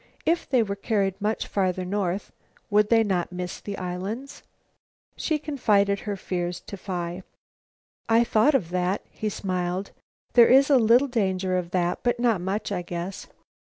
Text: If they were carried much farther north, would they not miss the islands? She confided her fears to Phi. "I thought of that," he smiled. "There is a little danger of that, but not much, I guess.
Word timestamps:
If 0.25 0.49
they 0.49 0.63
were 0.63 0.75
carried 0.75 1.21
much 1.21 1.45
farther 1.45 1.85
north, 1.85 2.31
would 2.71 2.89
they 2.89 3.03
not 3.03 3.31
miss 3.31 3.59
the 3.59 3.77
islands? 3.77 4.41
She 5.15 5.37
confided 5.37 5.99
her 5.99 6.15
fears 6.17 6.59
to 6.61 6.75
Phi. 6.75 7.21
"I 8.09 8.23
thought 8.23 8.55
of 8.55 8.71
that," 8.71 9.03
he 9.11 9.29
smiled. 9.29 9.91
"There 10.33 10.47
is 10.49 10.71
a 10.71 10.79
little 10.79 11.07
danger 11.07 11.55
of 11.55 11.69
that, 11.69 11.99
but 12.01 12.19
not 12.19 12.41
much, 12.41 12.71
I 12.71 12.81
guess. 12.81 13.27